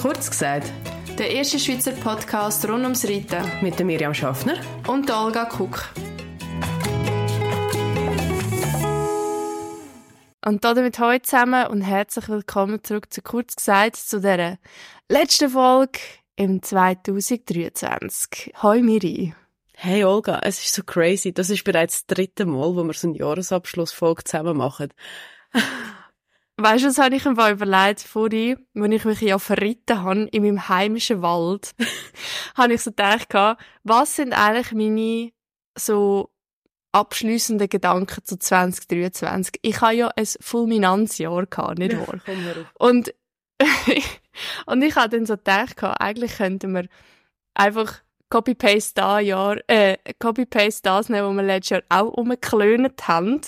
[0.00, 0.70] Kurz gesagt,
[1.18, 5.88] der erste Schweizer Podcast rund ums Reiten mit der Miriam Schaffner und der Olga Kuck.
[10.44, 14.58] Und damit heute zusammen und herzlich willkommen zurück zu Kurz gesagt, zu der
[15.08, 15.98] letzten Folge
[16.36, 18.52] im 2023.
[18.62, 19.34] Hoi Miri.
[19.72, 21.32] Hey Olga, es ist so crazy.
[21.32, 24.90] Das ist bereits das dritte Mal, wo wir so eine Jahresabschlussfolge zusammen machen.
[26.56, 30.42] Weißt du, was habe ich mir überlegt vorhin, wenn ich mich ja verritten habe in
[30.44, 31.74] meinem heimischen Wald,
[32.56, 33.34] habe ich so gedacht,
[33.82, 35.32] was sind eigentlich meine
[35.76, 36.30] so
[36.92, 39.58] abschließenden Gedanken zu 2023?
[39.62, 42.20] Ich habe ja ein Fulminanzjahr gehabt, nicht wahr?
[42.78, 43.12] und,
[44.66, 46.86] und ich habe dann so gedacht, eigentlich könnten wir
[47.54, 48.00] einfach
[48.30, 53.40] Copy-Paste da Jahr, äh, Copy-Paste das nehmen, was wir letztes Jahr auch umgeklönt haben.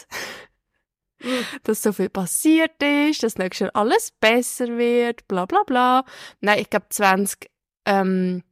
[1.65, 6.05] Dass so viel passiert ist, dass nächstes Jahr alles besser wird, bla bla bla.
[6.41, 7.51] Nein, ich glaube 20,
[7.87, 8.43] ähm,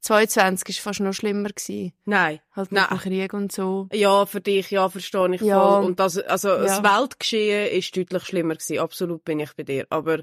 [0.00, 1.92] 22 ist fast noch schlimmer gewesen.
[2.04, 2.40] Nein.
[2.54, 2.88] Halt mit Nein.
[2.90, 3.88] dem Krieg und so.
[3.92, 5.60] Ja, für dich, ja, verstehe ich ja.
[5.60, 5.84] voll.
[5.84, 6.62] Und das, also, ja.
[6.62, 8.78] das Weltgeschehen ist deutlich schlimmer gewesen.
[8.78, 9.86] Absolut bin ich bei dir.
[9.90, 10.22] Aber,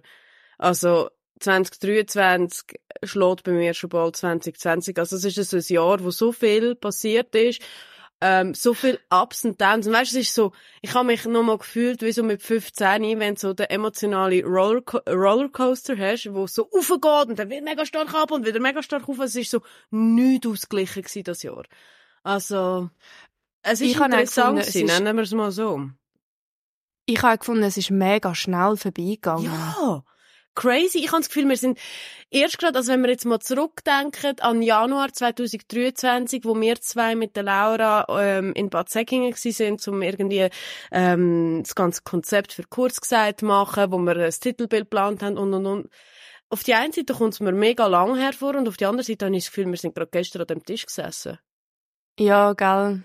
[0.57, 1.09] also,
[1.39, 4.97] 2023 schlägt bei mir schon bald 2020.
[4.97, 7.61] Also, es ist so ein Jahr, wo so viel passiert ist
[8.27, 9.85] ähm, so viel Ups und Downs.
[9.85, 13.19] Und weißt, es ist so, ich habe mich noch mal gefühlt, wie so mit 15,
[13.19, 17.85] wenn du so den emotionalen Rollerco Rollercoaster hast, wo so aufgeht und dann wird mega
[17.85, 19.19] stark ab und wieder mega stark auf.
[19.19, 21.65] Es ist so nichts ausgeglichen gewesen, das Jahr.
[22.23, 22.89] Also,
[23.61, 25.87] es ist ich interessant gewesen, nennen wir es mal so.
[27.05, 29.45] Ich habe gefunden, es ist mega schnell vorbeigegangen.
[29.45, 29.74] Ja!
[30.55, 30.99] Crazy.
[30.99, 31.79] Ich habe das Gefühl, wir sind
[32.31, 37.35] erst gerade, also wenn wir jetzt mal zurückdenken an Januar 2023, wo wir zwei mit
[37.35, 40.49] der Laura ähm, in Bad Säckingen sind, um irgendwie
[40.91, 45.53] ähm, das ganze Konzept für Kurs gesagt machen, wo wir das Titelbild geplant haben und
[45.53, 45.89] und und.
[46.49, 49.25] Auf die eine Seite kommt es mir mega lang hervor und auf die andere Seite
[49.25, 51.39] habe ich das Gefühl, wir sind gerade gestern an dem Tisch gesessen.
[52.19, 53.03] Ja, gell.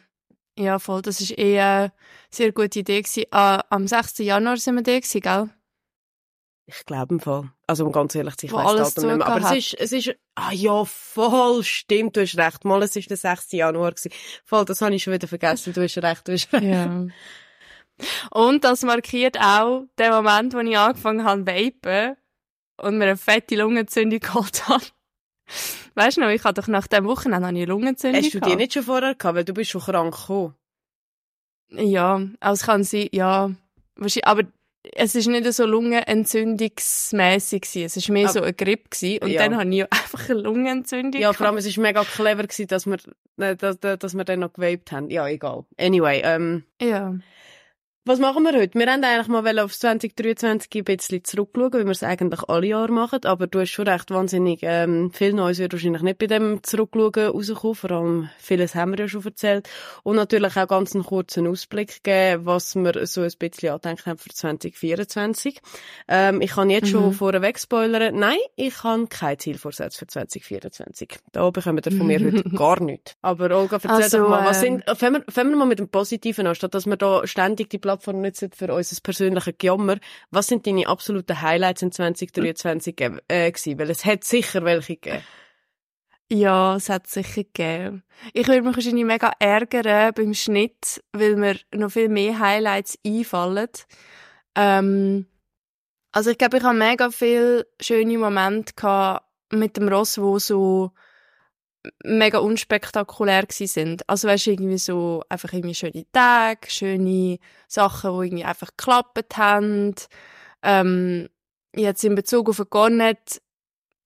[0.59, 1.03] Ja, voll.
[1.03, 1.93] Das war eh eine
[2.31, 3.03] sehr gute Idee.
[3.31, 4.19] Ah, am 6.
[4.19, 5.51] Januar sind wir da, gewesen, gell?
[6.73, 7.51] Ich glaube im Fall.
[7.67, 9.27] Also um ganz ehrlich zu sein, ich weiss das nicht mehr.
[9.27, 12.65] Aber es ist, es ist, ah ja, voll, stimmt, du hast recht.
[12.65, 13.53] Mal, es ist der 6.
[13.53, 14.13] Januar gewesen.
[14.45, 15.73] Voll, das habe ich schon wieder vergessen.
[15.73, 16.65] Du hast recht, du hast recht.
[16.65, 17.07] Ja.
[18.31, 22.17] Und das markiert auch den Moment, wo ich angefangen habe zu vapen
[22.79, 24.85] und mir eine fette Lungenentzündung geholt habe.
[25.97, 28.75] Weißt du noch, ich hatte doch nach dem Wochenende eine Lungenentzündung Hast du die nicht
[28.75, 30.55] schon vorher gehabt, weil du bist schon krank gekommen?
[31.71, 33.51] Ja, also kann sie, ja,
[34.23, 34.45] aber
[34.83, 37.99] es ist nicht so lungenentzündungsmäßig gewesen.
[37.99, 39.23] Es war mehr Aber, so eine Grippe gewesen.
[39.23, 39.43] Und ja.
[39.43, 41.21] dann habe ich einfach eine Lungenentzündung.
[41.21, 42.99] Ja, vor allem, es war mega clever gewesen, dass wir,
[43.39, 45.11] äh, dass, dass wir dann noch gewabt haben.
[45.11, 45.65] Ja, egal.
[45.79, 46.65] Anyway, ähm.
[46.81, 47.15] Ja.
[48.11, 48.77] Was machen wir heute?
[48.77, 52.91] Wir haben eigentlich mal auf 2023 ein bisschen zurückschauen, wie wir es eigentlich alle Jahre
[52.91, 53.25] machen.
[53.25, 57.29] Aber du hast schon recht wahnsinnig, ähm, viel Neues wird wahrscheinlich nicht bei dem Zurückschauen
[57.29, 57.75] rauskommen.
[57.77, 59.69] Vor allem vieles haben wir ja schon erzählt.
[60.03, 64.19] Und natürlich auch ganz einen kurzen Ausblick geben, was wir so ein bisschen andenken haben
[64.19, 65.61] für 2024.
[66.09, 66.91] Ähm, ich kann jetzt mhm.
[66.91, 68.19] schon vorweg spoilern.
[68.19, 71.17] Nein, ich habe kein Zielvorsatz für 2024.
[71.31, 73.15] Da bekommen wir von mir heute gar nichts.
[73.23, 75.79] Aber Olga, erzähl also, doch mal, was ähm, sind, fangen wir, fangen wir mal mit
[75.79, 79.99] dem Positiven an, statt dass wir da ständig die Plattform nutzen für unser persönliches Gejammer.
[80.31, 83.79] Was sind deine absoluten Highlights in 2023 äh, gewesen?
[83.79, 85.23] Weil es hat sicher welche gegeben.
[86.33, 88.05] Ja, es hat sicher gegeben.
[88.33, 93.69] Ich würde mich wahrscheinlich mega ärgern beim Schnitt, weil mir noch viel mehr Highlights einfallen.
[94.55, 95.27] Ähm,
[96.13, 99.21] also ich glaube, ich habe mega viele schöne Momente
[99.53, 100.93] mit dem Ross, wo so
[102.05, 104.09] mega unspektakulär gsi sind.
[104.09, 109.37] Also weißt du, irgendwie so einfach irgendwie schöne Tage, schöne Sachen, die irgendwie einfach geklappt
[109.37, 109.95] haben.
[110.63, 111.29] Ähm,
[111.75, 113.41] jetzt in Bezug auf Garnet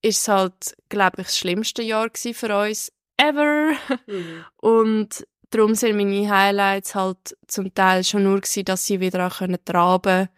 [0.03, 3.73] ist es halt, glaube ich, das schlimmste Jahr für uns ever.
[4.07, 4.45] Mhm.
[4.57, 9.39] Und darum sind meine Highlights halt zum Teil schon nur gewesen, dass sie wieder auch
[9.39, 10.29] können traben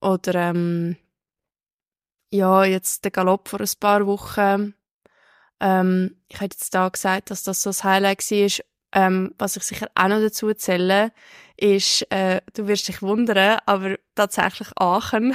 [0.00, 0.96] oder ähm,
[2.32, 4.74] ja, jetzt der Galopp vor ein paar Wochen
[5.60, 8.64] ähm, ich hätte jetzt da gesagt, dass das so das Highlight war.
[8.92, 11.12] Ähm, was ich sicher auch noch dazu erzähle,
[11.56, 15.34] ist, äh, du wirst dich wundern, aber tatsächlich Aachen.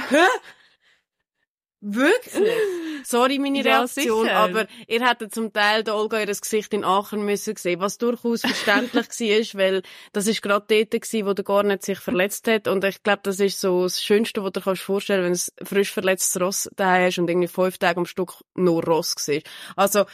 [1.88, 2.34] Wirklich?
[3.04, 7.24] Sorry, meine Reaktion, ja, aber ihr hättet zum Teil der Olga ihr Gesicht in Aachen
[7.24, 9.06] müssen sehen, was durchaus verständlich
[9.54, 13.04] war, weil das ist gerade dort gewesen, wo der Garnet sich verletzt hat und ich
[13.04, 16.40] glaube, das ist so das Schönste, was du dir vorstellen kannst, wenn ein frisch verletztes
[16.40, 19.46] Ross da hast und irgendwie fünf Tage am Stück nur Ross siehst.
[19.76, 20.06] Also,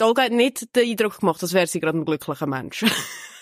[0.00, 2.86] die Olga hat nicht den Eindruck gemacht, als wäre sie gerade ein glücklicher Mensch.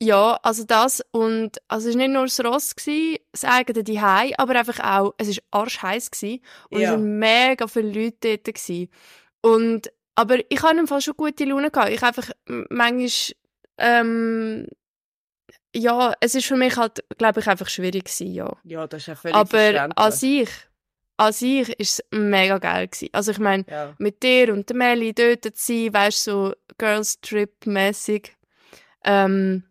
[0.00, 4.38] Ja, also das und also es war nicht nur das Ross, gewesen, das eigene Zuhause,
[4.38, 6.40] aber einfach auch, es war arschheiß gewesen,
[6.70, 6.90] und Ja.
[6.90, 8.44] es waren mega viele Leute dort.
[8.44, 8.88] Gewesen.
[9.40, 11.70] Und, aber ich hatte im Fall schon gute Laune.
[11.70, 11.90] Gehabt.
[11.90, 13.10] Ich einfach manchmal,
[13.78, 14.66] ähm,
[15.74, 18.56] ja, es ist für mich halt, glaube ich, einfach schwierig gewesen, ja.
[18.64, 20.48] Ja, das ist ja völlig Aber an sich,
[21.16, 23.08] an sich ist es mega geil gewesen.
[23.12, 23.94] Also ich meine, ja.
[23.98, 28.36] mit dir und der Melli dort zu sein, weißt du, so Girls Trip mäßig.
[29.04, 29.64] Ähm,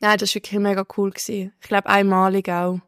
[0.00, 1.52] nein, das war wirklich mega cool gewesen.
[1.60, 2.80] Ich glaube einmalig auch.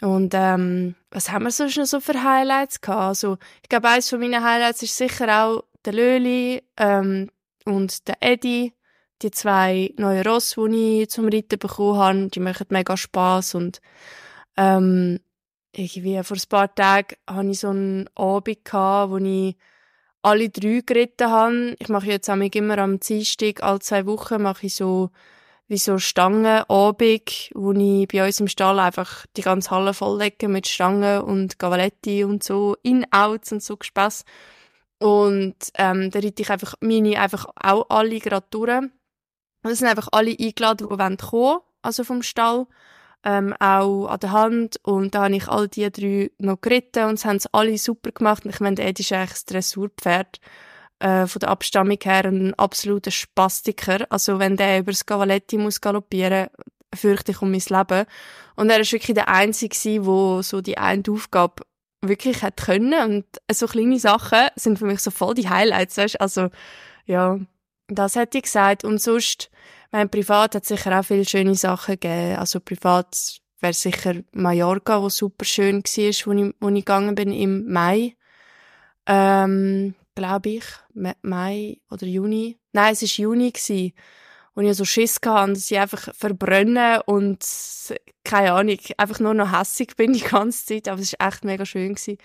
[0.00, 3.00] Und ähm, was haben wir sonst noch so für Highlights gehabt?
[3.00, 7.30] Also ich glaube eines von meinen Highlights ist sicher auch der Löli ähm,
[7.64, 8.74] und der Eddie.
[9.22, 13.80] Die zwei neuen Ross, die ich zum Reiten bekommen habe, die machen mega Spass und
[14.56, 15.18] ähm,
[15.72, 19.56] irgendwie vor ein paar Tagen hatte ich so einen Abend, gehabt, wo ich
[20.22, 21.76] alle drei geritten habe.
[21.80, 25.10] Ich mache jetzt immer am Dienstag, alle zwei Wochen, mache ich so
[25.68, 30.66] wie so Stangenabend, wo ich bei uns im Stall einfach die ganze Halle volllege mit
[30.66, 34.24] Stangen und Gavaletti und so, In-Outs und so Gespass.
[34.98, 38.78] Und ähm, da reite ich einfach meine einfach auch alle gerade durch.
[38.78, 42.66] Und es sind einfach alle eingeladen, die wollen kommen, also vom Stall
[43.24, 47.14] ähm, auch an der Hand und da habe ich all die drei noch geritten und
[47.14, 50.40] es haben sie alle super gemacht und ich meine, Ed ist eigentlich das Dressurpferd
[51.00, 55.80] äh, von der Abstammung her ein absoluter Spastiker, also wenn der über das Cavaletti muss
[55.80, 56.48] galoppieren,
[56.94, 58.06] fürchte ich um mein Leben
[58.56, 61.62] und er ist wirklich der Einzige gewesen, wo so die eine Aufgabe
[62.00, 66.20] wirklich hat können und so kleine Sachen sind für mich so voll die Highlights, weißt?
[66.20, 66.48] also
[67.06, 67.38] ja,
[67.88, 69.50] das hätte ich gesagt und sonst
[69.90, 72.36] mein Privat hat sicher auch viele schöne Sachen gegeben.
[72.36, 77.32] Also privat wäre sicher Mallorca, wo super schön war, wo ich, wo ich gegangen bin
[77.32, 78.14] im Mai.
[79.06, 80.64] Ähm, glaube ich.
[80.94, 82.58] Ma- Mai oder Juni.
[82.72, 83.92] Nein, es war Juni, gewesen,
[84.54, 87.38] wo ich so Schiss hatte, dass ich einfach verbrenne und
[88.24, 90.88] keine Ahnung, einfach nur noch hässig bin die ganze Zeit.
[90.88, 91.94] Aber es war echt mega schön.
[91.94, 92.18] Gewesen.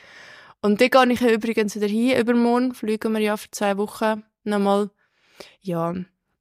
[0.61, 2.17] Und da gehe ich übrigens wieder hin.
[2.17, 4.89] Übermorgen fliegen wir ja für zwei Wochen nochmal.
[5.61, 5.93] Ja,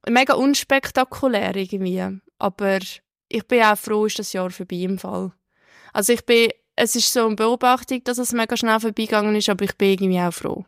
[0.07, 2.19] mega unspektakulär irgendwie.
[2.39, 2.79] Aber
[3.29, 5.31] ich bin auch froh, ist das Jahr vorbei im Fall.
[5.93, 9.65] Also ich bin, es ist so eine Beobachtung, dass es mega schnell vorbeigegangen ist, aber
[9.65, 10.65] ich bin irgendwie auch froh.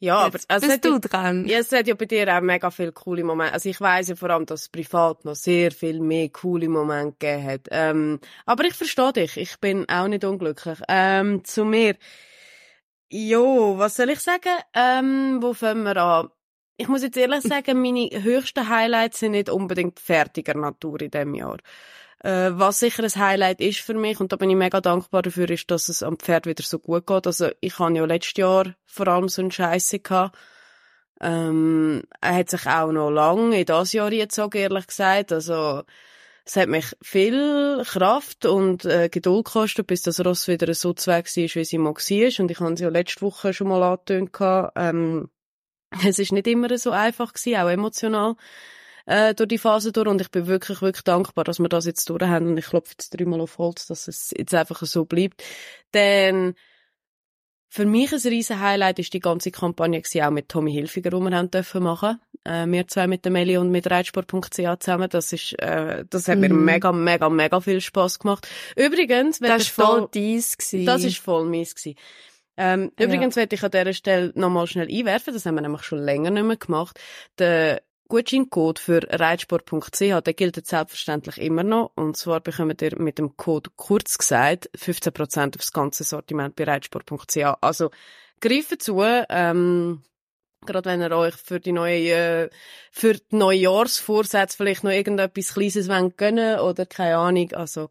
[0.00, 1.44] Ja, aber Jetzt also es bist du dran.
[1.46, 3.52] Ja, es hat ja bei dir auch mega viele coole Momente.
[3.52, 7.16] Also ich weiss ja vor allem, dass es privat noch sehr viel mehr coole Momente
[7.18, 7.68] gegeben hat.
[7.70, 9.36] Ähm, aber ich verstehe dich.
[9.36, 10.78] Ich bin auch nicht unglücklich.
[10.88, 11.96] Ähm, zu mir.
[13.10, 14.56] Jo, was soll ich sagen?
[14.74, 16.28] Ähm, wo fangen wir an?
[16.76, 21.34] Ich muss jetzt ehrlich sagen, meine höchsten Highlights sind nicht unbedingt fertiger Natur in diesem
[21.34, 21.58] Jahr.
[22.20, 25.48] Äh, was sicher ein Highlight ist für mich, und da bin ich mega dankbar dafür,
[25.50, 27.26] ist, dass es am Pferd wieder so gut geht.
[27.26, 30.36] Also, ich habe ja letztes Jahr vor allem so eine Scheisse gehabt.
[31.20, 35.32] Ähm, er hat sich auch noch lange in das Jahr auch ehrlich gesagt.
[35.32, 35.84] Also,
[36.44, 41.26] es hat mich viel Kraft und äh, Geduld gekostet, bis das Ross wieder so zweig
[41.26, 42.40] war, wie sie mal war.
[42.40, 44.30] Und ich habe es ja letzte Woche schon mal angetönt.
[44.76, 45.28] Ähm,
[46.06, 48.36] es ist nicht immer so einfach gewesen, auch emotional
[49.08, 52.08] äh, durch die Phase durch und ich bin wirklich, wirklich dankbar, dass wir das jetzt
[52.10, 55.42] durch haben und ich klopfe jetzt dreimal auf Holz, dass es jetzt einfach so bleibt.
[55.94, 56.54] Denn
[57.70, 61.16] für mich ein riesen Highlight ist die ganze Kampagne gewesen, auch mit Tommy Hilfiger, die
[61.20, 62.18] wir haben dürfen machen.
[62.44, 64.48] Äh, wir zwei mit der Meli und mit Reitsport.ch
[64.80, 65.08] zusammen.
[65.10, 66.64] Das ist, äh, das hat mir Mhm.
[66.64, 68.48] mega, mega, mega viel Spaß gemacht.
[68.76, 70.56] Übrigens, wenn Das Stall- voll dies.
[70.56, 70.86] gewesen.
[70.86, 71.98] das ist voll mies gewesen.
[72.56, 73.04] Ähm, Ja.
[73.06, 76.30] Übrigens werde ich an dieser Stelle nochmal schnell einwerfen, das haben wir nämlich schon länger
[76.30, 76.98] nicht mehr gemacht.
[77.38, 81.92] Der Gutscheincode für reitsport.ch, der gilt jetzt selbstverständlich immer noch.
[81.94, 87.36] Und zwar bekommt ihr mit dem Code kurz gesagt 15% aufs ganze Sortiment bei reitsport.ch.
[87.60, 87.90] Also,
[88.40, 90.02] greift zu, ähm,
[90.66, 92.10] Gerade wenn ihr euch für die neue,
[92.46, 92.50] äh,
[92.90, 97.52] für die Neujahrsvorsätze vielleicht noch irgendetwas Kleines wollt gönnen oder keine Ahnung.
[97.52, 97.88] Also,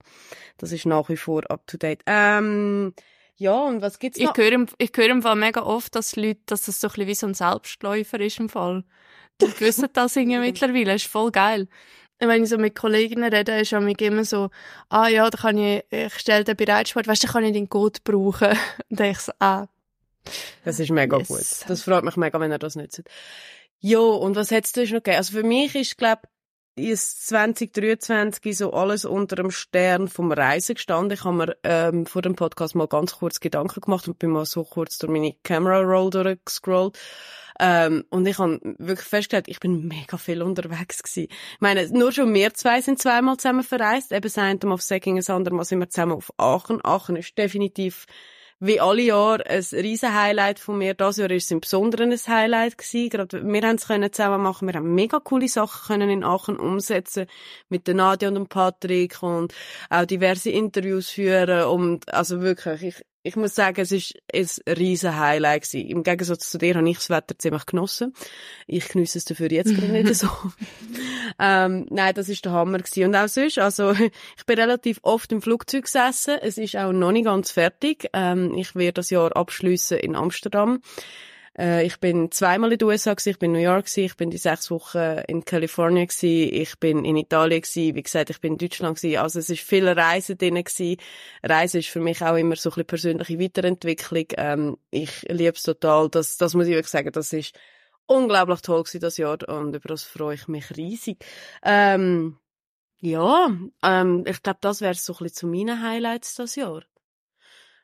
[0.58, 2.02] das ist nach wie vor up to date.
[2.06, 2.94] Ähm,
[3.38, 4.38] ja, und was gibt's Ich noch?
[4.38, 7.08] höre, im- ich höre im Fall mega oft, dass Leute, dass das so ein bisschen
[7.08, 8.84] wie so ein Selbstläufer ist im Fall.
[9.42, 11.68] Die wissen das irgendwie mittlerweile, das ist voll geil.
[12.20, 14.50] Und Wenn ich so mit Kolleginnen rede, ist mich immer so,
[14.90, 18.00] ah ja, da kann ich, ich stelle den Bereitsport, weißt du, kann ich den Code
[18.04, 18.50] brauchen.
[18.90, 19.68] Und dann ich so, ah,
[20.66, 21.28] Das ist mega Yes.
[21.28, 21.70] gut.
[21.70, 23.04] Das freut mich mega, wenn ihr das nützt.
[23.80, 25.18] Jo, und was hättest du noch gegeben?
[25.18, 26.22] Also für mich ist, glaub,
[26.76, 31.14] ist 2023 so alles unter dem Stern vom Reisen gestanden.
[31.16, 34.46] Ich habe mir ähm, vor dem Podcast mal ganz kurz Gedanken gemacht und bin mal
[34.46, 36.98] so kurz durch meine Camera Roll durchgescrollt.
[37.60, 41.28] Ähm, und ich habe wirklich festgestellt, ich bin mega viel unterwegs gewesen.
[41.30, 44.12] Ich meine, nur schon wir zwei sind zweimal zusammen verreist.
[44.12, 46.84] Eben das eine Mal auf Säckingen, das andere Mal sind wir zusammen auf Aachen.
[46.84, 48.06] Aachen ist definitiv
[48.60, 50.94] wie alle Jahre ein riesen Highlight von mir.
[50.94, 53.10] Das Jahr ist es ein Highlight gewesen.
[53.10, 54.68] Gerade wir haben es können zusammen machen.
[54.68, 57.28] Wir haben mega coole Sachen können in Aachen umsetzen
[57.70, 59.54] mit der Nadia und dem Patrick und
[59.90, 65.20] auch diverse Interviews führen und also wirklich, ich, ich muss sagen, es ist ein riesen
[65.20, 65.90] Highlight gewesen.
[65.90, 68.14] Im Gegensatz zu dir habe ich das Wetter ziemlich genossen.
[68.68, 70.30] Ich genieße es dafür jetzt gerade nicht so.
[71.40, 73.04] ähm, nein, das ist der Hammer gewesen.
[73.04, 73.92] Und auch sonst, also,
[74.38, 76.38] ich bin relativ oft im Flugzeug gesessen.
[76.42, 78.10] Es ist auch noch nicht ganz fertig.
[78.14, 80.82] Ähm, ich werde das Jahr abschließen in Amsterdam.
[81.58, 84.18] Äh, ich bin zweimal in den USA gewesen, ich bin in New York gewesen, ich
[84.18, 88.40] bin die sechs Wochen in Kalifornien gewesen, ich bin in Italien gewesen, wie gesagt, ich
[88.40, 89.18] bin in Deutschland gewesen.
[89.18, 90.98] Also es ist viel Reisen drin gewesen.
[91.44, 94.26] Reisen ist für mich auch immer so ein bisschen persönliche Weiterentwicklung.
[94.38, 96.10] Ähm, ich liebe es total.
[96.10, 97.54] Das, das muss ich wirklich sagen, das ist
[98.06, 101.24] unglaublich toll gewesen das Jahr und über das freue ich mich riesig.
[101.64, 102.38] Ähm,
[103.00, 103.52] ja,
[103.84, 106.84] ähm, ich glaube, das wäre so ein bisschen zu meinen Highlights das Jahr.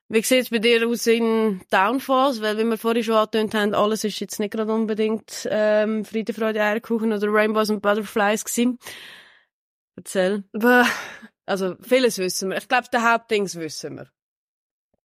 [0.10, 2.42] Wie sieht es bei dir aus in Downfalls?
[2.42, 6.34] Weil, wie wir vorhin schon angetönt haben, alles ist jetzt nicht gerade unbedingt ähm, Friede,
[6.34, 8.80] Freude, Eierkuchen oder Rainbows und Butterflies gewesen.
[9.96, 10.44] Erzähl.
[11.46, 12.58] Also, vieles wissen wir.
[12.58, 14.08] Ich glaube, der Hauptdings wissen wir.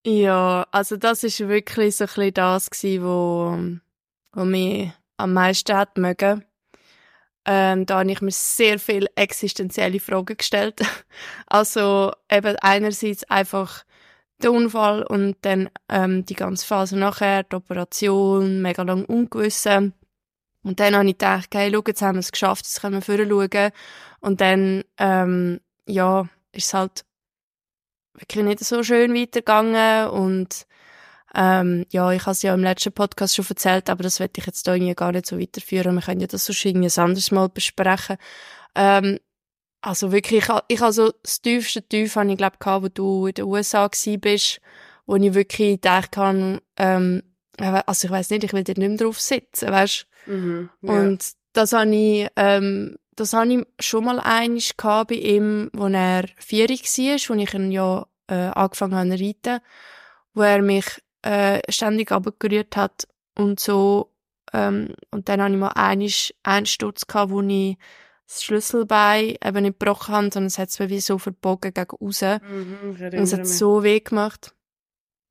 [0.07, 3.59] Ja, also das ist wirklich so ein bisschen das gewesen, wo,
[4.33, 6.45] wo mich am meisten hat mögen.
[7.45, 10.81] Ähm, da habe ich mir sehr viele existenzielle Fragen gestellt.
[11.47, 13.85] also eben einerseits einfach
[14.43, 19.67] der Unfall und dann ähm, die ganze Phase nachher, die Operation, mega lang ungewiss.
[19.67, 23.03] Und dann habe ich gedacht, hey, schau, jetzt haben wir es geschafft, jetzt können wir
[23.03, 23.73] vorher schauen.
[24.21, 27.05] Und dann, ähm, ja, ist es halt
[28.15, 30.67] wirklich nicht so schön weitergegangen und
[31.35, 34.47] ähm, ja, ich habe es ja im letzten Podcast schon erzählt, aber das werde ich
[34.47, 35.95] jetzt hier irgendwie gar nicht so weiterführen.
[35.95, 38.17] Wir können ja das sonst irgendwie ein anderes Mal besprechen.
[38.75, 39.19] Ähm,
[39.81, 43.45] also wirklich, ich, ich also das tiefste Tief habe ich glaube wo du in den
[43.45, 44.61] USA gsi bist,
[45.07, 47.23] wo ich wirklich gedacht habe, ähm,
[47.59, 50.07] also ich weiß nicht, ich will dort nicht mehr drauf sitzen, weißt?
[50.27, 50.93] Mhm, ja.
[50.93, 56.25] Und das habe ich, ähm, das habe ich schon mal einig bei ihm, wo er
[56.37, 59.61] vierig war, wo ich ihn ja äh, angefangen habe zu reiten,
[60.35, 60.87] wo er mich
[61.23, 64.13] äh, ständig abgerührt hat und so.
[64.53, 67.77] Ähm, und dann habe ich mal einig einen Sturz gehabt, wo ich
[68.29, 72.23] das Schlüsselbein eben nicht gebrochen habe, sondern es hat es wie so verbogen gegen raus.
[72.23, 74.55] Mhm, und es hat so weh gemacht.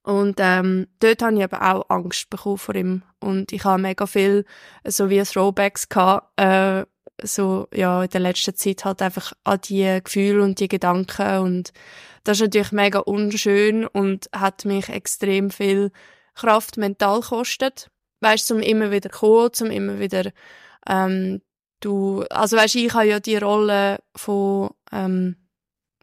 [0.03, 3.03] Und ähm, dort habe ich eben auch Angst bekommen vor ihm.
[3.19, 4.45] Und ich habe mega viel
[4.85, 6.85] so wie Throwbacks gehabt, äh,
[7.21, 11.73] so ja in der letzten Zeit halt einfach an die Gefühle und die Gedanken und
[12.23, 15.91] das ist natürlich mega unschön und hat mich extrem viel
[16.35, 17.89] Kraft mental gekostet.
[18.19, 20.31] Weißt, zum immer wieder kommen, zum immer wieder
[20.87, 21.41] ähm,
[21.79, 25.35] du, also weißt, ich habe ja die Rolle von, ähm,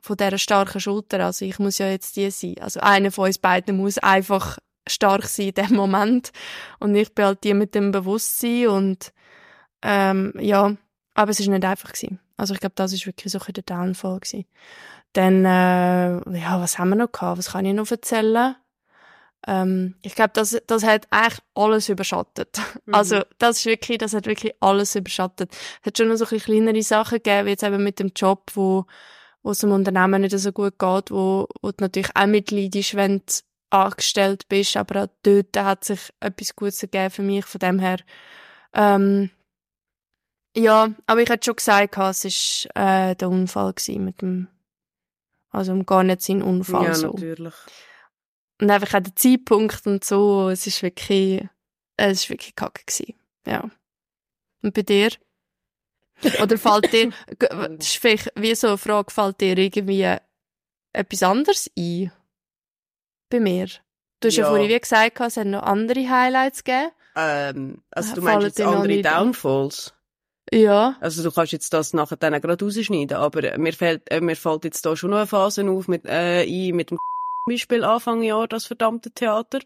[0.00, 2.56] von dieser starken Schulter, also ich muss ja jetzt die sein.
[2.60, 6.32] Also einer von uns beiden muss einfach stark sein in dem Moment
[6.78, 9.12] und ich bin halt die mit dem Bewusstsein und
[9.82, 10.76] ähm, ja,
[11.14, 12.20] aber es ist nicht einfach gewesen.
[12.36, 14.44] Also ich glaube, das ist wirklich so ein der Downfall gewesen.
[15.12, 17.38] Dann, äh, ja, was haben wir noch gehabt?
[17.38, 18.56] Was kann ich noch erzählen?
[19.46, 22.60] Ähm, ich glaube, das, das hat eigentlich alles überschattet.
[22.86, 22.94] Mhm.
[22.94, 25.50] Also, das ist wirklich, das hat wirklich alles überschattet.
[25.80, 28.50] Es hat schon noch so ein kleinere Sachen gegeben, wie jetzt eben mit dem Job,
[28.52, 28.84] wo,
[29.42, 33.20] wo es dem Unternehmen nicht so gut geht, wo, wo du natürlich auch mitleidest, wenn
[33.20, 33.32] du
[33.70, 37.96] angestellt bist, aber auch dort hat sich etwas Gutes gegeben für mich, von dem her,
[38.74, 39.30] ähm,
[40.56, 44.48] ja, aber ich hätte schon gesagt, es war äh, der Unfall mit dem,
[45.50, 46.84] also gar nicht sein Unfall.
[46.84, 47.12] Ja, so.
[47.12, 47.54] natürlich.
[48.60, 51.44] Und einfach auch der Zeitpunkt und so, es ist wirklich,
[51.96, 53.14] es ist wirklich kacke gewesen.
[53.46, 53.70] Ja.
[54.62, 55.10] Und bei dir?
[56.40, 60.16] Oder fällt dir, das ist vielleicht wie so eine Frage, fällt dir irgendwie
[60.92, 62.12] etwas anderes ein?
[63.28, 63.66] Bei mir?
[64.20, 66.92] Du hast ja, ja vorhin wie gesagt, es hat noch andere Highlights gegeben.
[67.16, 69.94] Ähm, also du meinst jetzt andere Downfalls?
[70.52, 70.96] Ja.
[71.00, 74.64] Also du kannst jetzt das nachher dann gerade rausschneiden, aber mir fällt, äh, mir fällt
[74.64, 76.98] jetzt da schon noch eine Phase auf mit, äh, ein, mit dem
[77.46, 79.60] Beispiel Anfang Jahr das verdammte Theater.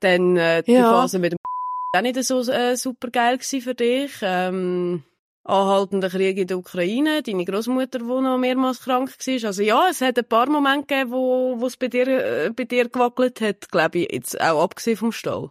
[0.00, 0.90] Dann äh, die Ja.
[0.90, 1.38] Phase mit dem
[1.96, 4.12] auch nicht so äh, super geil für dich.
[4.22, 5.02] Ähm,
[5.44, 9.44] anhaltender Krieg in der Ukraine, deine Großmutter, die noch mehrmals krank war.
[9.48, 12.64] Also ja, es hat ein paar Momente gegeben, wo wo es bei dir äh, bei
[12.64, 15.50] dir gewackelt hat, glaube ich, jetzt auch abgesehen vom Stall.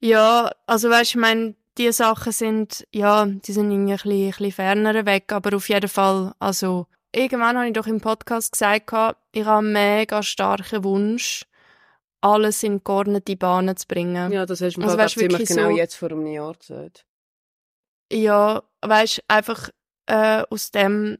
[0.00, 4.30] Ja, also weißt, ich meine, die Sachen sind, ja, die sind irgendwie ein bisschen, ein
[4.30, 6.86] bisschen ferner weg, aber auf jeden Fall, also
[7.16, 8.92] irgendwann habe ich doch im Podcast gesagt,
[9.32, 11.44] ich habe einen mega starken Wunsch,
[12.20, 14.32] alles in geordnete Bahnen zu bringen.
[14.32, 16.54] Ja, das hast du mir Also, also, weißt, ziemlich genau so- jetzt vor einem Jahr
[16.54, 17.06] gesagt.
[18.12, 19.70] Ja, weißt einfach
[20.06, 21.18] äh, aus dem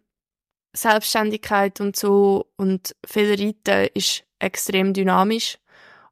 [0.72, 5.58] Selbstständigkeit und so und viel Reiten ist extrem dynamisch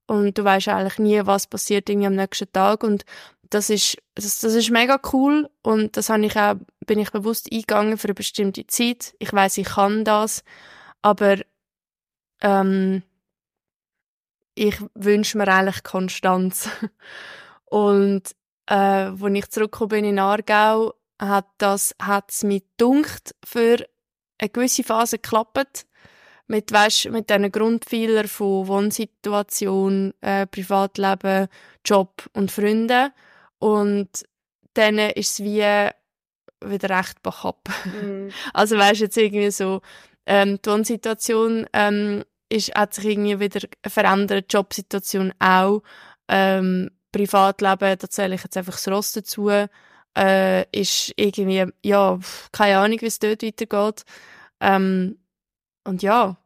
[0.07, 3.05] und du weißt eigentlich nie, was passiert irgendwie am nächsten Tag und
[3.55, 6.57] das ist, das, das ist mega cool und das habe ich auch,
[6.87, 9.15] bin ich bewusst eingegangen für eine bestimmte Zeit.
[9.21, 10.43] Ich weiß, ich kann das,
[11.03, 11.37] aber
[12.41, 13.05] ähm,
[14.57, 16.69] ich wünsche mir eigentlich Konstanz.
[17.67, 18.23] und
[18.67, 23.87] äh, als ich zurückgekommen bin in Aargau, hat das hat's mir dunkt für
[24.39, 25.87] eine gewisse Phase geklappt
[26.49, 31.47] mit weißt, mit diesen Grundpfeiler von Wohnsituation, äh, Privatleben,
[31.85, 33.13] Job und Freunde
[33.65, 34.11] und
[34.75, 35.89] dann ist es wie
[36.63, 37.67] wieder recht backup.
[37.87, 38.29] Mm.
[38.53, 39.81] Also weißt jetzt irgendwie so
[40.27, 45.83] ähm, die Wohnsituation ähm, ist, hat sich irgendwie wieder verändert, die Jobsituation auch.
[46.29, 49.49] Ähm, Privatleben, da zähle ich jetzt einfach das Ross dazu,
[50.15, 52.19] äh, ist irgendwie, ja,
[52.53, 54.05] keine Ahnung, wie es dort weitergeht.
[54.61, 55.19] Ähm,
[55.85, 56.37] und ja,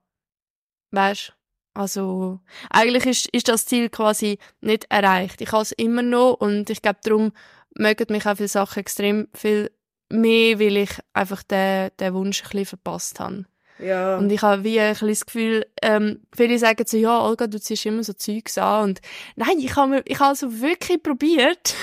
[0.92, 1.32] weißt
[1.78, 5.40] also eigentlich ist, ist das Ziel quasi nicht erreicht.
[5.40, 7.32] Ich habe es immer noch und ich glaube, darum
[7.74, 9.70] mögen mich auch viele Sachen extrem viel
[10.10, 13.44] mehr, weil ich einfach den, den Wunsch ein bisschen verpasst habe.
[13.78, 14.18] Ja.
[14.18, 17.60] Und ich habe wie ein bisschen das Gefühl, ähm, viele sagen so, ja, Olga, du
[17.60, 18.90] ziehst immer so Zeugs an.
[18.90, 19.00] Und
[19.36, 21.76] nein, ich habe ich habe also wirklich probiert.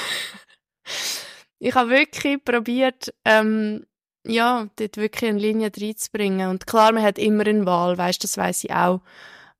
[1.60, 3.86] ich habe wirklich probiert, ähm,
[4.28, 6.50] ja, dort wirklich eine Linie reinzubringen.
[6.50, 9.02] Und klar, man hat immer eine Wahl, weißt, das weiß ich auch.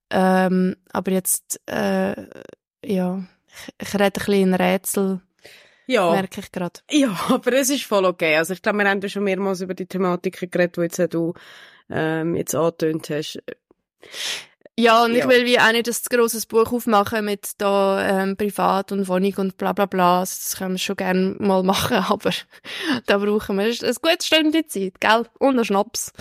[0.10, 2.16] Ähm, aber jetzt, äh,
[2.84, 5.22] ja, ich, ich rede ein bisschen in Rätsel.
[5.88, 6.12] Ja.
[6.12, 6.80] Merke ich gerade.
[6.90, 8.36] Ja, aber es ist voll okay.
[8.38, 11.34] Also ich glaube, wir haben ja schon mehrmals über die Thematiken geredet, die jetzt du
[11.90, 13.40] ähm, jetzt angetönt hast.
[14.78, 15.20] Ja, und ja.
[15.20, 19.34] ich will wie auch nicht ein grosses Buch aufmachen mit da ähm, Privat und Wohnung
[19.38, 20.20] und bla bla bla.
[20.20, 22.32] Also, das können wir schon gerne mal machen, aber
[23.06, 25.26] da brauchen wir ein gutes Stündchen Zeit, gell?
[25.40, 26.12] Und einen Schnaps.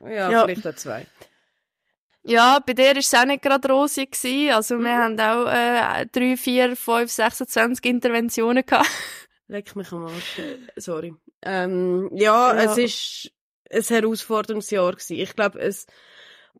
[0.00, 0.44] Ja, ja.
[0.44, 1.06] vielleicht auch zwei.
[2.24, 4.12] Ja, bei dir war es auch nicht gerade rosig.
[4.12, 4.52] Gewesen.
[4.52, 5.18] Also wir mhm.
[5.18, 8.88] haben auch äh, 3, 4, 5, 26 Interventionen gehabt.
[9.48, 10.40] Leck mich am Arsch.
[10.76, 11.14] Sorry.
[11.42, 13.32] Ähm, ja, ja, es ist
[13.70, 15.16] ein herausforderndes Jahr gewesen.
[15.18, 15.86] Ich glaube, es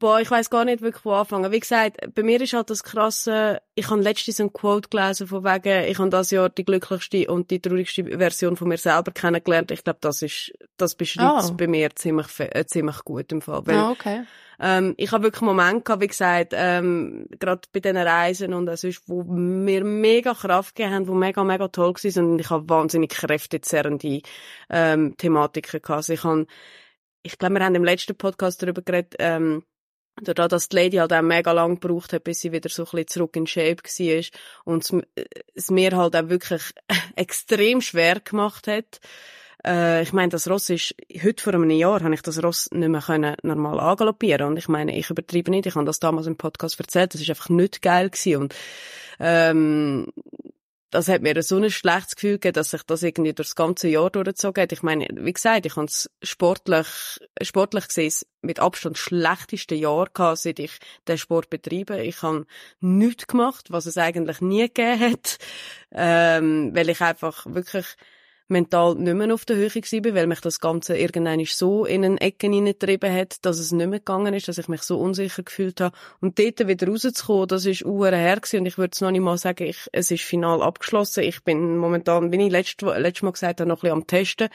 [0.03, 1.53] boah, ich weiß gar nicht wirklich, wo anfangen.
[1.53, 5.45] Wie gesagt, bei mir ist halt das krasse, ich habe letztens ein Quote gelesen von
[5.45, 9.71] wegen, ich habe das Jahr die glücklichste und die traurigste Version von mir selber kennengelernt.
[9.71, 11.55] Ich glaube, das ist, das beschreibt oh.
[11.55, 13.65] bei mir ziemlich, äh, ziemlich gut im Fall.
[13.65, 14.25] Weil, oh, okay.
[14.59, 19.09] Ähm, ich habe wirklich Momente gehabt, wie gesagt, ähm, gerade bei diesen Reisen und sonst,
[19.09, 23.11] wo mir mega Kraft gegeben haben, wo mega, mega toll waren und ich habe wahnsinnig
[23.11, 24.23] kräftezerrende
[24.69, 25.91] ähm, Thematiken gehabt.
[25.91, 26.47] Also ich habe,
[27.23, 29.63] ich glaube, wir haben im letzten Podcast darüber geredet, ähm,
[30.21, 32.91] Dadurch, dass die Lady halt auch mega lang gebraucht hat, bis sie wieder so ein
[32.91, 34.25] bisschen zurück in Shape war
[34.65, 34.95] und es,
[35.55, 36.63] es mir halt auch wirklich
[37.17, 39.01] extrem schwer gemacht hat.
[39.65, 42.89] Äh, ich meine, das Ross ist, heute vor einem Jahr habe ich das Ross nicht
[42.89, 46.37] mehr können normal angaloppieren und ich meine, ich übertreibe nicht, ich habe das damals im
[46.37, 48.55] Podcast erzählt, das ist einfach nicht geil gewesen und
[49.21, 50.13] ähm,
[50.93, 53.89] das hat mir so ein schlechtes Gefühl gegeben, dass sich das irgendwie durch das ganze
[53.89, 54.73] Jahr durchgezogen hat.
[54.73, 56.87] Ich meine, wie gesagt, ich habe es sportlich,
[57.41, 60.73] sportlich gesehen mit Abstand schlechteste Jahr gehabt, seit ich
[61.09, 62.03] den Sport betreibe.
[62.03, 62.47] Ich habe
[62.81, 65.39] nichts gemacht, was es eigentlich nie gegeben hat,
[65.93, 67.87] ähm, weil ich einfach wirklich
[68.49, 72.21] mental nicht mehr auf der Höhe war, weil mich das Ganze irgendwann so in eine
[72.21, 75.81] Ecke hineingetrieben hat, dass es nicht mehr gegangen ist, dass ich mich so unsicher gefühlt
[75.81, 75.97] habe.
[76.21, 78.61] Und dort wieder rauszukommen, das ist uhr her gewesen.
[78.61, 81.25] und ich würde es noch nicht mal sagen, ich, es ist final abgeschlossen.
[81.25, 84.49] Ich bin momentan, wie ich letztes, letztes Mal gesagt habe, noch ein bisschen am Testen.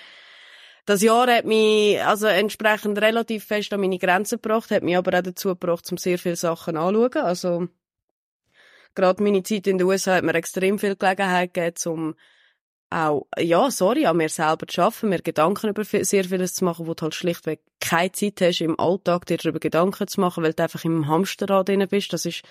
[0.86, 5.18] Das Jahr hat mich also entsprechend relativ fest an meine Grenzen gebracht, hat mich aber
[5.18, 7.26] auch dazu gebracht, um sehr viele Sachen anzuschauen.
[7.26, 7.68] Also,
[8.96, 12.16] gerade meine Zeit in den USA hat mir extrem viel Gelegenheit gegeben, um
[12.90, 16.88] auch, ja, sorry, an mir selber zu arbeiten, mir Gedanken über sehr vieles zu machen,
[16.88, 20.54] wo du halt schlichtweg keine Zeit hast, im Alltag dir darüber Gedanken zu machen, weil
[20.54, 22.14] du einfach im Hamsterrad drin bist.
[22.14, 22.44] Das ist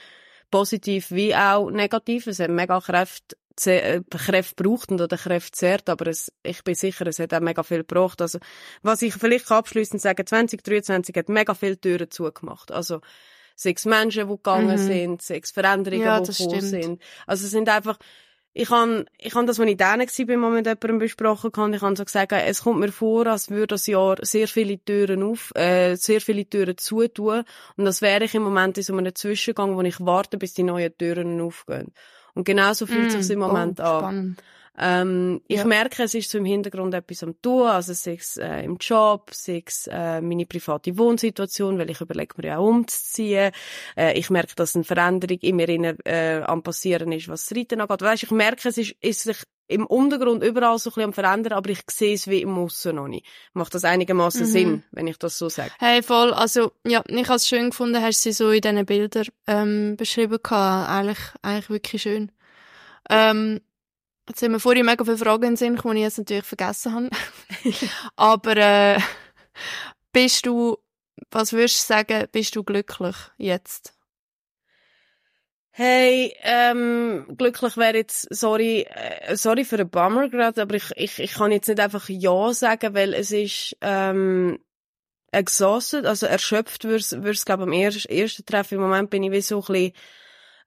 [0.51, 2.27] positiv wie auch negativ.
[2.27, 6.75] Es hat mega Kräfte, äh, Kräfte braucht und oder Kräfte zehrt, aber es, ich bin
[6.75, 8.21] sicher, es hat auch mega viel gebraucht.
[8.21, 8.39] Also,
[8.83, 12.73] was ich vielleicht abschließend sagen, 2023 hat mega viele Türen zugemacht.
[12.73, 13.01] Also,
[13.55, 14.87] sechs Menschen, die gegangen mhm.
[14.87, 17.03] sind, sechs Veränderungen, ja, die gekommen sind.
[17.27, 17.99] Also, es sind einfach,
[18.59, 21.83] ich han ich han das, wenn ich gsi bin, mal mit jemandem besprochen kann, ich
[21.83, 25.53] han so gesagt, es kommt mir vor, als würde das Jahr sehr viele Türen auf,
[25.55, 27.45] äh, sehr viele Türen zutun.
[27.77, 30.63] Und das wäre ich im Moment in so einem Zwischengang, wo ich warte, bis die
[30.63, 31.93] neuen Türen aufgehen.
[32.33, 34.01] Und genauso fühlt mm, sich im Moment oh, an.
[34.01, 34.43] Spannend.
[34.79, 35.61] Ähm, ja.
[35.61, 38.77] Ich merke, es ist so im Hintergrund etwas am tun, also sei es äh, im
[38.79, 43.53] Job, sei es äh, meine private Wohnsituation, weil ich überlege mir ja auch umzuziehen.
[43.97, 47.81] Äh, ich merke, dass eine Veränderung in mir äh, am passieren ist, was das Reiten
[47.81, 48.03] angeht.
[48.03, 51.55] Weißt, ich merke, es ist, ist sich im Untergrund überall so ein bisschen am verändern,
[51.55, 53.27] aber ich sehe es wie im Aussen noch nicht.
[53.53, 54.47] Macht das einigermaßen Mhm.
[54.47, 55.73] Sinn, wenn ich das so sage?
[55.79, 56.33] Hey, voll.
[56.33, 60.39] Also, ja, ich habe es schön gefunden, hast sie so in diesen Bildern ähm, beschrieben
[60.43, 60.91] gehabt.
[60.91, 62.31] Eigentlich, eigentlich wirklich schön.
[63.11, 63.61] Ähm,
[64.29, 67.11] jetzt haben wir vorhin mega viele Fragen in Sinn die ich jetzt natürlich vergessen habe.
[68.17, 68.99] Aber äh,
[70.13, 70.79] bist du,
[71.31, 73.93] was würdest du sagen, bist du glücklich jetzt?
[75.71, 81.19] Hey, ähm, glücklich wäre jetzt, sorry, äh, sorry für den Bummer gerade, aber ich, ich,
[81.19, 84.59] ich kann jetzt nicht einfach Ja sagen, weil es ist, ähm,
[85.37, 88.77] exhausted, also erschöpft würd's, würd's, glaube am ersten, ersten Treffen.
[88.77, 89.93] Im Moment bin ich wie so ein bisschen,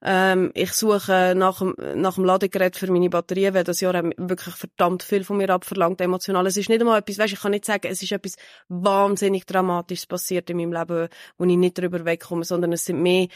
[0.02, 4.06] ähm, ich suche nach dem, nach dem Ladegerät für meine Batterien, weil das Jahr hat
[4.16, 6.46] wirklich verdammt viel von mir abverlangt, emotional.
[6.46, 8.36] Es ist nicht einmal etwas, weißt, ich kann nicht sagen, es ist etwas
[8.68, 13.28] wahnsinnig Dramatisches passiert in meinem Leben, wo ich nicht drüber wegkomme, sondern es sind mehr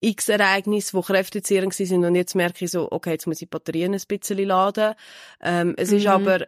[0.00, 3.46] x Ereignisse, die kräftezehrend sind und jetzt merke ich so, okay, jetzt muss ich die
[3.46, 4.94] Batterien ein bisschen laden.
[5.42, 6.08] Ähm, es ist Mhm.
[6.10, 6.46] aber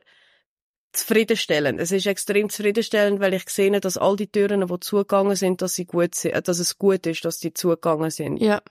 [0.92, 1.80] zufriedenstellend.
[1.80, 5.74] Es ist extrem zufriedenstellend, weil ich sehe, dass all die Türen, die zugegangen sind, dass
[5.74, 8.38] sie gut sind, dass es gut ist, dass die zugegangen sind.
[8.38, 8.62] Ja.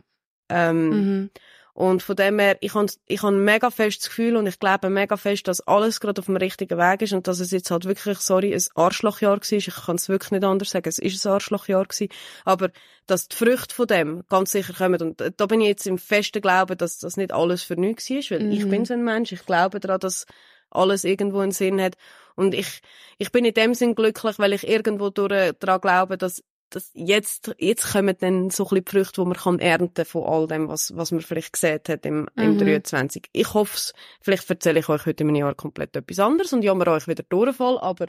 [0.49, 1.29] Ähm, Mhm.
[1.73, 4.89] und von dem her, ich habe ich hab ein mega festes Gefühl und ich glaube
[4.89, 7.85] mega fest, dass alles gerade auf dem richtigen Weg ist und dass es jetzt halt
[7.85, 9.51] wirklich, sorry, ein Arschlochjahr war.
[9.51, 10.89] Ich kann es wirklich nicht anders sagen.
[10.89, 12.09] Es ist ein Arschlochjahr gewesen.
[12.45, 12.69] Aber
[13.05, 15.01] dass die Früchte von dem ganz sicher kommen.
[15.01, 18.09] Und äh, da bin ich jetzt im festen Glauben, dass das nicht alles für nichts
[18.09, 18.17] war.
[18.39, 18.69] Weil ich Mhm.
[18.69, 19.31] bin so ein Mensch.
[19.31, 20.25] Ich glaube daran, dass
[20.71, 21.95] alles irgendwo einen Sinn hat.
[22.35, 22.81] Und ich,
[23.17, 27.55] ich bin in dem Sinn glücklich, weil ich irgendwo durch, daran glaube, dass dass jetzt,
[27.57, 30.67] jetzt kommen dann so ein bisschen die Früchte, die man kann ernten von all dem,
[30.67, 32.57] was, was man vielleicht gesehen hat im, im Mhm.
[32.57, 33.29] 23.
[33.31, 36.87] Ich hoffe es, vielleicht erzähle ich euch heute einem Jahr komplett etwas anderes und jammer
[36.89, 38.07] euch wieder durchfall, aber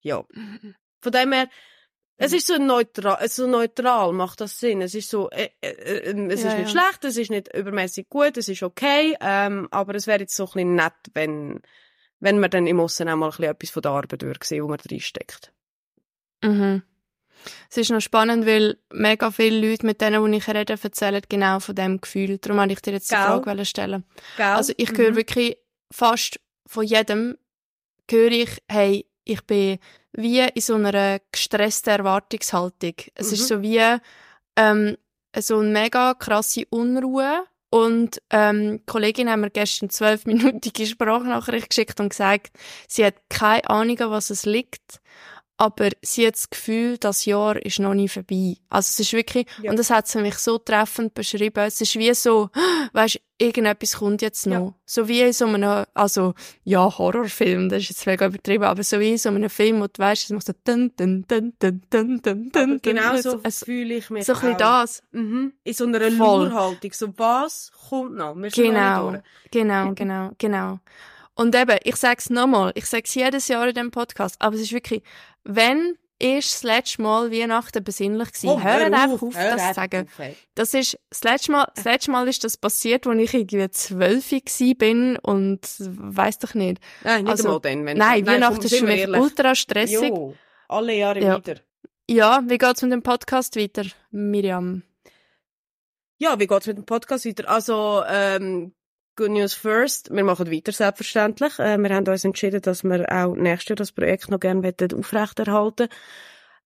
[0.00, 0.24] ja.
[1.02, 1.48] Von dem her,
[2.16, 4.82] es ist so neutral, so neutral, macht das Sinn.
[4.82, 6.80] Es ist so, äh, äh, äh, es Ja, ist nicht ja.
[6.82, 10.44] schlecht, es ist nicht übermäßig gut, es ist okay, ähm, aber es wäre jetzt so
[10.44, 11.62] ein bisschen nett, wenn,
[12.18, 14.62] wenn man dann im Aussen auch mal ein bisschen etwas von der Arbeit würde sehen,
[14.64, 15.52] wo man reinsteckt.
[16.42, 16.82] Mhm.
[17.70, 21.60] Es ist noch spannend, weil mega viele Leute, mit denen die ich rede, erzählen genau
[21.60, 22.38] von dem Gefühl.
[22.38, 23.24] Darum wollte ich dir jetzt die Gell?
[23.24, 24.04] Frage stellen.
[24.36, 24.46] Gell?
[24.46, 25.16] Also ich höre Mhm.
[25.16, 25.56] wirklich
[25.92, 27.36] fast von jedem,
[28.10, 29.78] höre ich, hey, ich bin
[30.12, 32.94] wie in so einer gestressten Erwartungshaltung.
[33.14, 33.32] Es Mhm.
[33.34, 33.80] ist so wie
[34.56, 34.96] ähm,
[35.38, 37.44] so eine mega krasse Unruhe.
[37.72, 42.50] Und ähm, die Kollegin hat mir gestern zwölfminütige Sprachnachricht geschickt und gesagt,
[42.88, 45.00] sie hat keine Ahnung, was es liegt,
[45.60, 48.56] aber sie hat das Gefühl, das Jahr ist noch nie vorbei.
[48.70, 49.70] Also es ist wirklich, Ja.
[49.70, 52.48] und das hat sie mich so treffend beschrieben, es ist wie so,
[52.94, 54.54] weißt, irgendetwas kommt jetzt noch.
[54.68, 54.74] Ja.
[54.86, 56.32] So wie in so einem, also,
[56.64, 59.86] ja, Horrorfilm, das ist jetzt mega übertrieben, aber so wie in so einem Film, wo
[59.86, 63.62] du weißt, es macht so dun, dun, dun, dun, dun, dun, dun, genau so es-
[63.62, 65.02] fühle ich mich so ein bisschen das.
[65.12, 65.52] Mhm.
[65.62, 66.48] In so einer Voll.
[66.48, 66.92] Lurhaltung.
[66.94, 68.34] So, was kommt noch?
[68.34, 69.50] Wir noch Genau, nicht durch.
[69.50, 70.78] genau, genau, genau.
[71.40, 74.72] Und eben, ich sag's nochmal, ich sag's jedes Jahr in dem Podcast, aber es ist
[74.72, 75.02] wirklich,
[75.44, 78.48] wenn ist das letzte Mal Weihnachten besinnlich gewesen?
[78.50, 80.06] Oh, Hört einfach auf, hör das zu sagen.
[80.18, 80.26] auf.
[80.54, 84.30] Das ist, das letzte Mal, das letzte Mal ist das passiert, als ich irgendwie zwölf
[84.76, 86.78] bin und weiss doch nicht.
[87.04, 87.86] Nein, nicht Also, dann.
[87.86, 89.18] Wenn Nein, Weihnachten ist für mich ehrlich.
[89.18, 90.10] ultra stressig.
[90.10, 90.34] Jo,
[90.68, 91.38] alle Jahre Ja.
[91.38, 91.60] wieder.
[92.06, 94.82] Ja, wie geht's mit dem Podcast weiter, Miriam?
[96.18, 97.48] Ja, wie geht's mit dem Podcast weiter?
[97.48, 98.74] Also, ähm,
[99.20, 100.08] Good News First.
[100.10, 101.58] Wir machen weiter, selbstverständlich.
[101.58, 104.98] Äh, wir haben uns entschieden, dass wir auch nächstes Jahr das Projekt noch gerne wollen
[104.98, 105.88] aufrechterhalten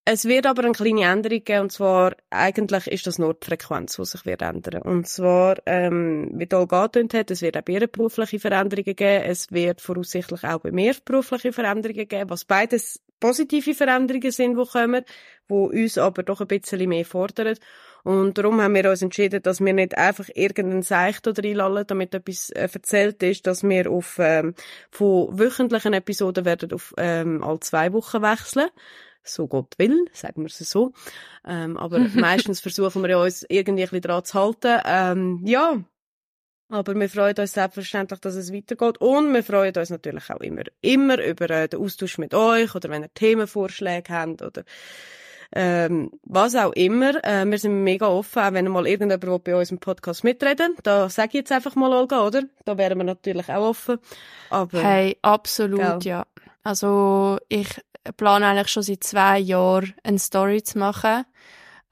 [0.04, 3.96] Es wird aber eine kleine Änderung geben, und zwar, eigentlich ist das nur die Frequenz,
[3.96, 4.82] die sich wird ändern.
[4.82, 9.24] Und zwar, ähm, wie Olga angetönt hat, es wird auch bei ihr berufliche Veränderungen geben,
[9.24, 14.64] es wird voraussichtlich auch bei mir berufliche Veränderungen geben, was beides positive Veränderungen sind, die
[14.64, 15.04] kommen,
[15.50, 17.56] die uns aber doch ein bisschen mehr fordern.
[18.04, 22.14] Und darum haben wir uns entschieden, dass wir nicht einfach irgendeinen Seicht oder reinlallen, damit
[22.14, 24.54] etwas äh, erzählt ist, dass wir auf, ähm,
[24.90, 28.68] von wöchentlichen Episoden werden auf, ähm, alle zwei Wochen wechseln.
[29.22, 30.92] So Gott will, sagen wir es so.
[31.46, 34.80] Ähm, aber meistens versuchen wir uns irgendwie ein bisschen dran zu halten.
[34.84, 35.82] Ähm, ja.
[36.68, 38.98] Aber wir freuen uns selbstverständlich, dass es weitergeht.
[38.98, 42.90] Und wir freuen uns natürlich auch immer, immer über äh, den Austausch mit euch oder
[42.90, 44.64] wenn ihr Themenvorschläge habt oder
[45.56, 47.22] ähm, was auch immer.
[47.24, 50.74] Äh, wir sind mega offen, auch wenn mal irgendjemand will bei uns im Podcast mitreden
[50.82, 52.42] Da sage ich jetzt einfach mal, Olga, oder?
[52.64, 53.98] Da wären wir natürlich auch offen.
[54.50, 55.98] Aber Hey, absolut, Gell?
[56.02, 56.26] ja.
[56.64, 57.68] Also, ich
[58.16, 61.24] plane eigentlich schon seit zwei Jahren eine Story zu machen,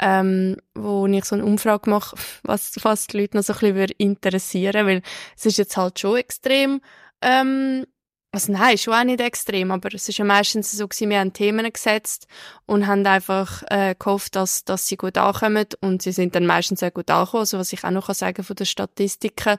[0.01, 3.77] ähm, wo ich so eine Umfrage mache, was, was die Leute noch so ein bisschen
[3.77, 5.03] würde interessieren, weil
[5.37, 6.81] es ist jetzt halt schon extrem,
[7.20, 7.87] ähm,
[8.34, 11.34] also nein, schon auch nicht extrem, aber es ist ja meistens so gewesen, wir haben
[11.34, 12.26] Themen gesetzt
[12.64, 16.80] und haben einfach äh, gehofft, dass, dass sie gut ankommen und sie sind dann meistens
[16.80, 17.42] sehr gut angekommen.
[17.42, 19.58] Also was ich auch noch kann sagen von den Statistiken,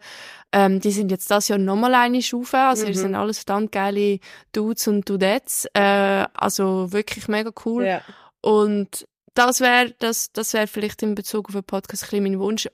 [0.52, 2.94] ähm, die sind jetzt das Jahr nochmal eine Stufe, also mhm.
[2.96, 4.20] sind alles verdammt geile
[4.54, 7.86] Dudes und Dudettes, äh, also wirklich mega cool.
[7.86, 8.02] Ja.
[8.42, 12.40] Und das wäre das, das wäre vielleicht in Bezug auf den Podcast ein bisschen mein
[12.40, 12.68] Wunsch.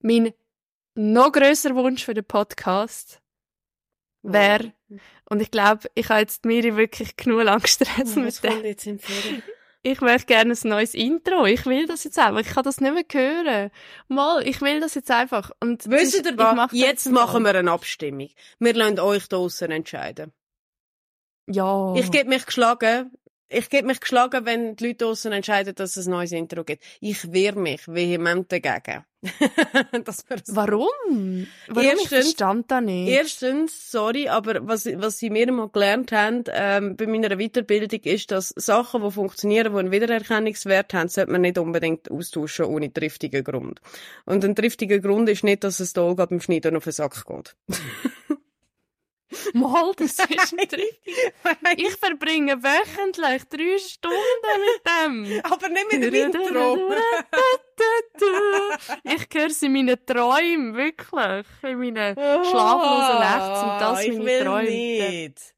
[0.00, 0.32] Mein
[0.96, 3.20] noch grösser Wunsch für den Podcast
[4.32, 4.72] wäre,
[5.28, 8.64] und ich glaube, ich habe jetzt Miri wirklich genug lang gestresst mit dem.
[8.64, 8.88] Jetzt
[9.82, 11.46] ich möchte gerne ein neues Intro.
[11.46, 12.40] Ich will das jetzt einfach.
[12.40, 13.70] Ich kann das nicht mehr hören.
[14.08, 15.52] Mal, ich will das jetzt einfach.
[15.60, 16.56] Und Wisst ihr was?
[16.56, 18.30] Mach jetzt machen wir eine Abstimmung.
[18.58, 20.32] Wir lassen euch draussen entscheiden.
[21.46, 21.94] Ja.
[21.94, 23.12] Ich gebe mich geschlagen
[23.48, 26.82] ich gebe mich geschlagen, wenn die Leute draussen entscheiden, dass es ein neues Intro gibt.
[27.00, 29.04] Ich wehre mich vehement dagegen.
[30.48, 31.46] Warum?
[31.68, 33.08] Warum erstens, ich verstand das nicht?
[33.08, 38.30] Erstens, sorry, aber was, was sie mir mal gelernt haben, ähm, bei meiner Weiterbildung ist,
[38.30, 43.42] dass Sachen, die funktionieren, die einen Wiedererkennungswert haben, sollte man nicht unbedingt austauschen ohne triftigen
[43.42, 43.80] Grund.
[44.26, 47.56] Und ein triftiger Grund ist nicht, dass es da beim Schneiden auf den Sack geht.
[49.54, 51.00] Mal, das ist richtig.
[51.76, 55.40] Ich verbringe wöchentlich drei Stunden mit dem.
[55.44, 56.92] Aber nicht mit dem Intro.
[59.04, 61.46] ich höre sie in meinen Träumen, wirklich.
[61.62, 64.70] In meinen schlaflosen Nächten sind das ich meine Träume.
[64.70, 65.55] Nicht.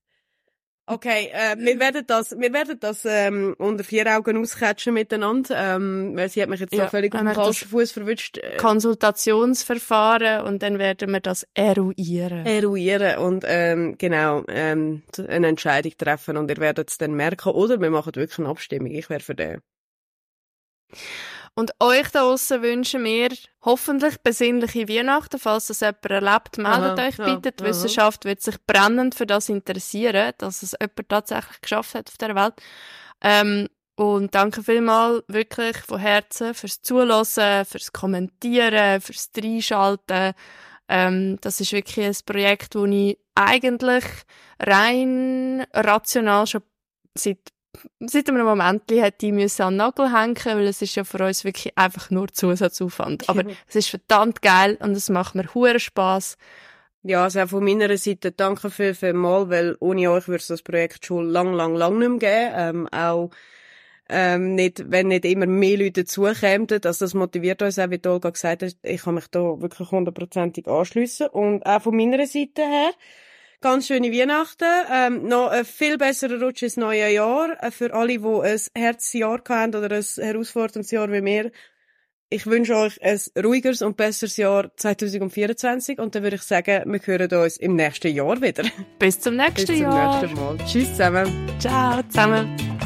[0.90, 5.77] Okay, äh, wir werden das, wir werden das ähm, unter vier Augen auscatchen miteinander.
[5.77, 8.38] Ähm, weil sie hat mich jetzt ja, da völlig auf den falschen Fuß verwünscht.
[8.38, 12.46] Äh, Konsultationsverfahren und dann werden wir das eruieren.
[12.46, 17.51] Eruieren und ähm, genau ähm, eine Entscheidung treffen und ihr werdet es dann merken.
[17.51, 18.90] Oder wir machen wirklich eine Abstimmung.
[18.90, 19.61] Ich wäre für den.
[21.59, 23.31] Und euch da draussen wünschen wir
[23.62, 25.40] hoffentlich besinnliche Weihnachten.
[25.40, 27.51] Falls das jemand erlebt, meldet aha, euch bitte.
[27.51, 27.71] Die aha.
[27.71, 32.37] Wissenschaft wird sich brennend für das interessieren, dass es jemand tatsächlich geschafft hat auf der
[32.37, 32.55] Welt.
[33.23, 40.35] Ähm, und danke vielmals wirklich von Herzen fürs Zuhören, fürs Kommentieren, fürs Reinschalten.
[40.88, 44.05] Ähm, das ist wirklich ein Projekt, das ich eigentlich
[44.61, 46.62] rein rational schon
[47.16, 47.51] seit
[48.01, 51.25] seit einem Moment hätte ich müssen an den Nagel hängen, weil es ist ja für
[51.25, 53.29] uns wirklich einfach nur Zusatzaufwand.
[53.29, 56.37] Aber es ist verdammt geil und es macht mir hure Spaß.
[57.03, 60.49] Ja, also auch von meiner Seite danke viel, viel mal, weil ohne euch würde es
[60.49, 62.55] das Projekt schon lang, lang, lang nicht mehr geben.
[62.57, 63.31] Ähm, auch
[64.09, 66.67] ähm, nicht, wenn nicht immer mehr Leute dazukämen.
[66.85, 70.67] Also das motiviert uns auch, wie Olga gesagt hat, ich kann mich da wirklich hundertprozentig
[70.67, 71.29] anschliessen.
[71.29, 72.91] Und auch von meiner Seite her,
[73.61, 74.64] Ganz schöne Weihnachten.
[74.92, 77.57] Ähm, noch ein viel besserer Rutsch ins neue Jahr.
[77.61, 81.51] Äh, für alle, die ein Herzjahr haben oder ein herausforderndes Jahr wie mir.
[82.31, 87.01] Ich wünsche euch ein ruhigeres und besseres Jahr 2024 und dann würde ich sagen, wir
[87.03, 88.64] hören uns im nächsten Jahr wieder.
[88.99, 90.21] Bis zum nächsten Bis zum Jahr.
[90.21, 90.59] nächsten Mal.
[90.66, 91.49] Tschüss zusammen.
[91.59, 92.79] Ciao zusammen.